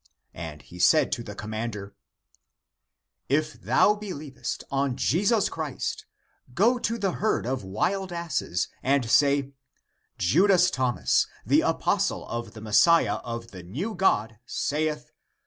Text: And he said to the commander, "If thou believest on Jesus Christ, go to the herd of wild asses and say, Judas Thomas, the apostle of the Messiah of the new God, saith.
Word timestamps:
And 0.33 0.63
he 0.63 0.79
said 0.79 1.11
to 1.11 1.21
the 1.23 1.35
commander, 1.35 1.93
"If 3.29 3.53
thou 3.53 3.93
believest 3.93 4.63
on 4.71 4.95
Jesus 4.95 5.47
Christ, 5.47 6.07
go 6.55 6.79
to 6.79 6.97
the 6.97 7.11
herd 7.11 7.45
of 7.45 7.63
wild 7.63 8.11
asses 8.11 8.67
and 8.81 9.07
say, 9.07 9.51
Judas 10.17 10.71
Thomas, 10.71 11.27
the 11.45 11.61
apostle 11.61 12.27
of 12.29 12.53
the 12.53 12.61
Messiah 12.61 13.17
of 13.17 13.51
the 13.51 13.61
new 13.61 13.93
God, 13.93 14.37
saith. 14.47 15.11